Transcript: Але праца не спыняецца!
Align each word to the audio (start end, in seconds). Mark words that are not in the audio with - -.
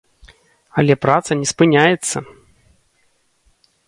Але 0.81 0.93
праца 1.05 1.31
не 1.41 1.47
спыняецца! 1.51 2.17